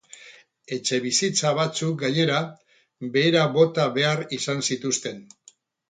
Etxebizitza 0.77 1.51
batzuk 1.59 2.01
gainera, 2.05 2.41
behera 3.19 3.47
bota 3.61 3.89
behar 4.01 4.27
izan 4.41 4.69
zituzten. 4.73 5.27